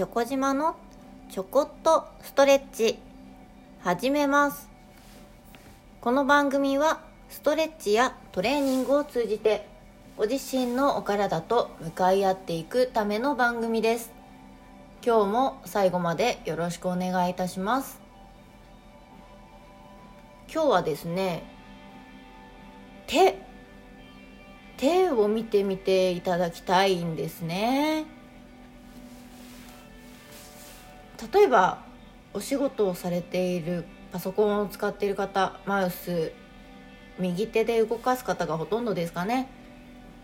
[0.00, 0.76] チョコ島の
[1.28, 2.98] ちょこっとストレッチ
[3.82, 4.70] 始めます。
[6.00, 9.68] この番組はストレッチやトレーニングを通じて
[10.16, 14.10] ご自身のお体と向かい合っていくための番組です。
[15.04, 18.00] 今日も最後までよろしくお願いいたします。
[20.50, 21.42] 今日はですね
[23.06, 23.36] 手
[24.78, 28.18] 手を見てみていただきたいんですね。
[31.32, 31.78] 例えば
[32.32, 36.32] お仕事をされているパソコンを使っている方マウス
[37.18, 39.48] 右手で動かす方がほとんどですかね。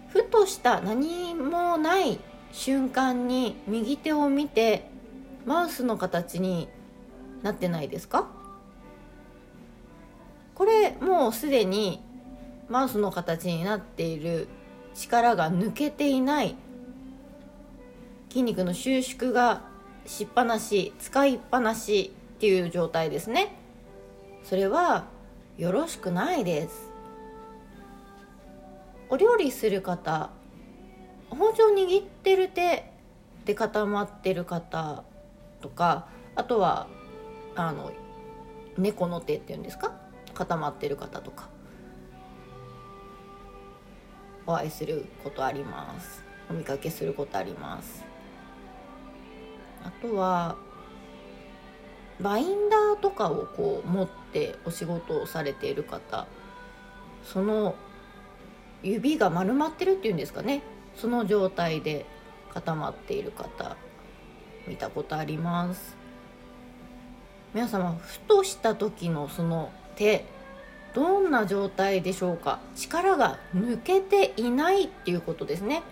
[0.08, 2.18] ふとした何もない
[2.52, 4.88] 瞬間に右手を見て
[5.44, 6.68] マウスの形に
[7.42, 8.28] なってないですか？
[10.54, 12.02] これもうすでに
[12.68, 14.48] マウスの形になっている
[14.94, 16.56] 力が抜けていない
[18.30, 19.62] 筋肉の収縮が
[20.06, 23.56] しっぱなし使いっぱなしっていう状態ですね。
[24.44, 25.06] それは
[25.58, 26.90] よろしくないです。
[29.08, 30.30] お料理する方
[31.30, 32.92] 包丁握ってる手
[33.44, 35.04] で固まってる方
[35.60, 36.88] とかあとは
[37.54, 37.92] あの
[38.76, 39.92] 猫の手っていうんですか？
[40.34, 41.48] 固まってる方とか
[44.46, 46.22] お会いすることあります。
[46.48, 48.04] お見かけすることあります。
[49.86, 50.56] あとは
[52.20, 56.26] バインダーとかをこう持ってお仕事をされている方
[57.24, 57.74] その
[58.82, 60.62] 指が丸まってるっていうんですかね。
[60.96, 62.06] その状態で
[62.54, 63.76] 固まっている方
[64.66, 65.96] 見たことあります。
[67.52, 70.24] 皆様ふとした時のその手
[70.94, 72.60] どんな状態でしょうか。
[72.76, 75.82] 力が抜けていないっていうことですね。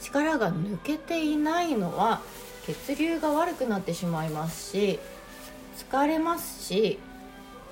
[0.00, 2.20] 力が抜けていないのは
[2.66, 4.98] 血流が悪くなってしまいますし
[5.76, 6.98] 疲れますし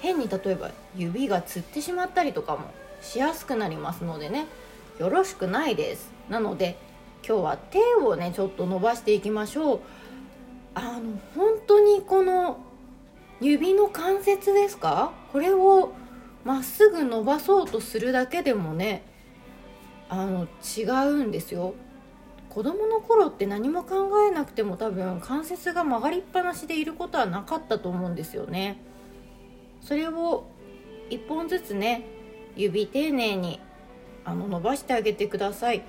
[0.00, 2.70] 変に例えば指がつってしまったりとかも
[3.00, 4.47] しやすくなりますのでね
[4.98, 6.10] よろしくないです。
[6.28, 6.76] なので
[7.26, 9.80] 今日は手をねちょっと伸ばしていきましょう。
[10.75, 12.59] あの本当にこの
[13.41, 15.12] 指の関節ですか？
[15.32, 15.92] これを
[16.44, 19.03] まっすぐ伸ばそうとするだけでもね
[20.09, 21.74] あの違うんですよ。
[22.52, 28.76] 子供の頃って何も考えなくても多分関節が曲がりっぱなしでいることはなかったと思うんですよね。
[29.80, 30.44] それを
[31.08, 32.04] 1本ずつね
[32.54, 33.58] 指丁寧に
[34.26, 35.82] あの伸ばしてあげてください。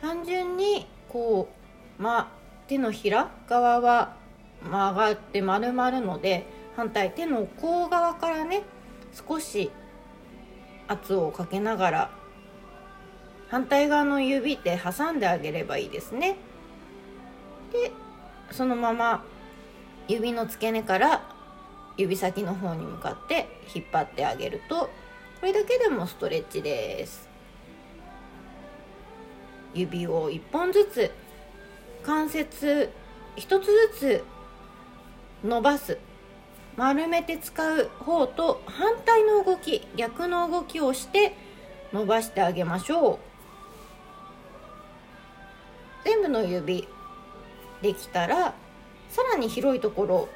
[0.00, 1.50] 単純にこ
[1.98, 2.32] うま
[2.68, 4.16] 手のひら側は
[4.62, 8.62] 曲がって丸まるので反対手の甲側からね
[9.12, 9.70] 少し
[10.86, 12.10] 圧をかけながら
[13.48, 16.36] 反対側の指で挟んであげればいいですね。
[17.72, 17.92] で
[18.50, 19.24] そのまま
[20.06, 21.22] 指の付け根から
[21.96, 24.90] 指先の方に向かって引っ張ってあげるとこ
[25.42, 27.28] れだけでもストレッチです。
[29.74, 31.10] 指を1本ずつ
[32.02, 32.90] 関節
[33.36, 34.24] 1つずつ
[35.44, 35.98] 伸ばす。
[36.76, 41.34] 丸めて使う方と反対の動き逆の動きをして
[41.92, 43.27] 伸ばしてあげましょう。
[46.04, 46.88] 全部の指
[47.82, 48.54] できたら
[49.08, 50.28] さらに広いところ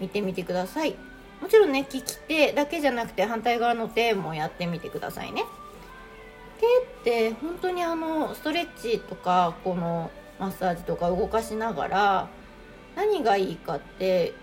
[0.00, 0.96] 見てみてください。
[1.40, 5.44] もちろんね利き手だけじゃなくて反対側の手もやってみてくださいね。
[6.60, 12.28] 手って本当にあのストレッチとかこのマッサージとか動かしながら
[12.96, 14.34] 何がいいかって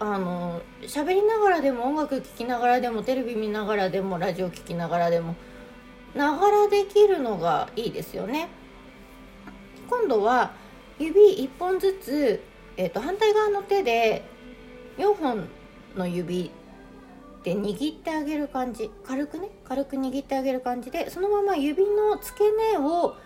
[0.00, 5.36] あの喋りながらでも音楽聴きながらでもテレビ見ながらでもラジオ聴きながらでも
[6.14, 8.48] ながらできるのがいいですよね。
[9.88, 10.52] 今度は
[10.98, 12.42] 指1本ずつ、
[12.76, 14.22] えーと、反対側の手で
[14.98, 15.48] 4本
[15.96, 16.50] の指
[17.44, 18.90] で握ってあげる感じ。
[19.04, 19.48] 軽くね。
[19.64, 22.44] 軽く握ってあげる感じでそのまま指の付け
[22.78, 23.16] 根を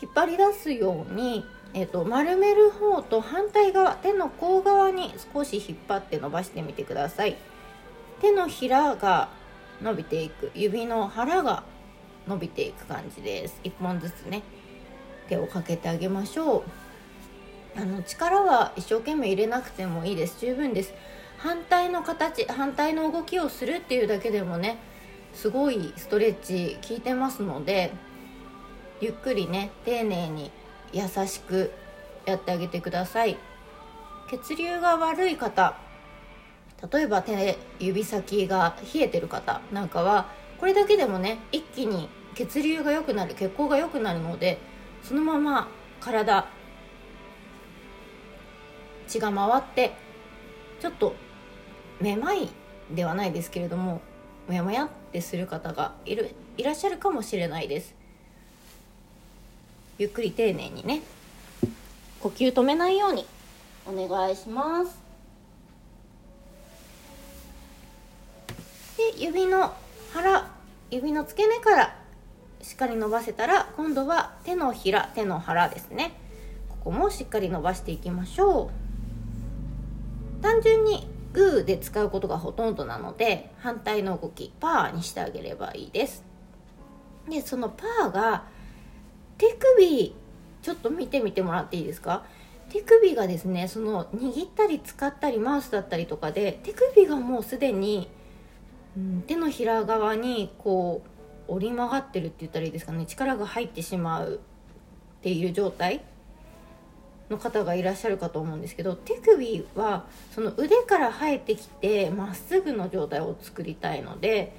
[0.00, 1.44] 引っ張り出すように
[1.76, 7.36] えーと、丸める方と反対側手の甲側に少し引っ張って伸ばしてみてください。
[8.20, 9.28] 手のひらが
[9.82, 10.52] 伸びていく。
[10.54, 11.64] 指の腹が
[12.28, 13.60] 伸びていく感じです。
[13.64, 14.44] 1本ずつね。
[15.28, 16.62] 手をかけてあげましょう。
[17.76, 20.38] あの力は一生懸命入れなくてもいいです。
[20.40, 20.94] 十分です。
[21.38, 24.78] 反対の形反対の動きをするっていうだけでもね
[25.34, 27.92] すごいストレッチ効いてますので
[29.00, 30.50] ゆっくりね丁寧に
[30.92, 31.72] 優しく
[32.24, 33.36] やってあげてください。
[34.30, 35.76] 血流が悪い方
[36.92, 40.28] 例えば手指先が冷えてる方なんかは
[40.58, 44.58] これだけでもね一気に血流が良くなる血行が良くなるので
[45.04, 45.68] そのまま
[46.00, 46.48] 体
[49.06, 49.92] 血が回って
[50.80, 51.14] ちょっと
[52.00, 52.48] めまい
[52.90, 54.00] ではないですけれども
[54.48, 57.94] もやもやってする方がいるいらっしゃるかもしれないです。
[59.98, 61.02] ゆっくり丁寧にね
[62.20, 63.26] 呼吸止めないように
[63.86, 64.98] お願いします。
[68.96, 69.74] で指の
[70.12, 70.50] 腹
[70.90, 72.03] 指の付け根から
[72.64, 76.14] しっかり伸ばせたら今度は手のひら手の腹ですね。
[76.70, 78.70] ここもしっかり伸ばしていきましょ
[80.40, 80.42] う。
[80.42, 86.24] 単純にグーで使うことがほとんどなので反対の動きパーにしてあげればいいです。
[87.28, 88.44] でそのパーが
[89.36, 90.16] 手首
[90.62, 92.24] ちょっと見てみてもらっていいですか？
[92.70, 98.08] 手首がですねその握ったり使ったりマウスだったりとかで手首がもうすでに、
[98.96, 101.13] うん、手のひら側にこう
[101.48, 103.06] 折り曲がってるって言ったらいいですかね。
[103.06, 104.40] 力が入ってしまう
[105.18, 106.02] っていう状態
[107.30, 114.54] の方がいらっしゃるかと思うんですけど手首はその腕から生えてきてまっすぐの状態を作りたいので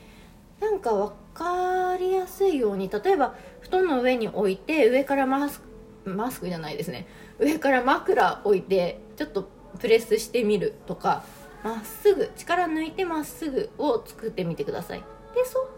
[0.59, 7.07] なんか分かりやすいように例えば布団の上に置いて上からマスクマスクじゃないですね。
[7.39, 9.49] 上から枕置いてちょっと
[9.79, 11.23] プレスしてみるとか
[11.63, 15.03] まっすぐ力抜いてまっすぐを作ってみてください。
[15.33, 15.74] でそっ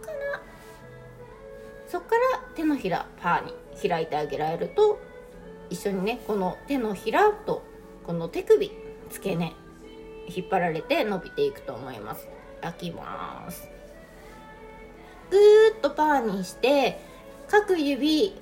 [1.87, 3.53] そっから手のひらパーに
[3.89, 4.99] 開いてあげられると
[5.69, 7.63] 一緒にねこの手のひらと
[8.05, 8.71] この手首
[9.09, 9.53] 付け根
[10.27, 12.27] 引っ張られて伸びていくと思います。
[12.61, 13.69] 開きます。
[15.29, 16.99] ぐーっとパーにして
[17.47, 18.35] 各指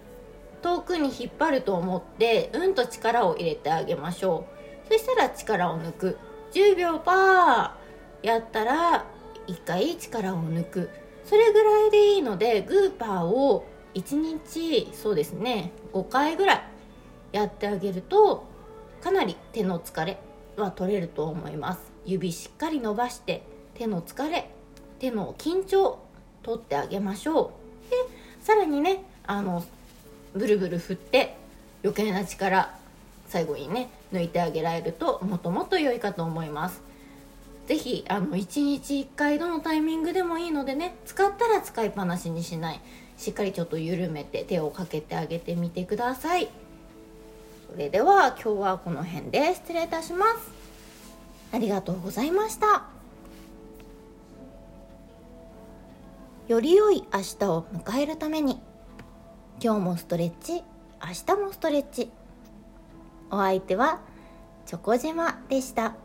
[0.62, 4.48] 遠くに引っ張ると思ってうんと力を入れてあげましょ
[4.89, 4.94] う。
[4.94, 6.18] そしたら力を抜く。
[6.53, 9.06] 10秒パーやったら
[9.48, 10.89] 1回力を抜く。
[11.25, 16.63] それぐらいでいいのでグーパーを1日そうですね5回ぐらい
[17.31, 18.45] やってあげると
[19.01, 20.19] かなり手の疲れ
[20.56, 21.80] は取れると思います。
[22.06, 23.44] 指しっかり伸ばして
[23.74, 24.50] 手の疲れ
[25.00, 26.00] 手の緊張
[26.44, 27.51] 取ってあげましょ
[27.88, 27.92] う。
[27.92, 27.98] で
[28.42, 29.66] さらにねあの
[30.33, 31.36] ブルブル振って
[31.83, 32.77] 余計な力
[33.27, 36.81] 最後にね抜いてあげられるともっともっと良いかと思います。
[37.67, 42.81] 是非あの1日1回どのタイミングでもいいのでね使ったら使いっぱなしにしない。
[43.17, 46.50] しっかりちょっと緩めて手をかけてあげてみてください。
[47.71, 50.51] それでは今日はこの辺で失礼いたします。
[51.51, 52.83] ありがとうございました。
[56.47, 58.62] より良い明日を迎えるために
[59.59, 62.12] 今日もストレッチ明日もストレッチ。
[63.31, 64.01] お相手は
[64.67, 66.05] チョコ島でした。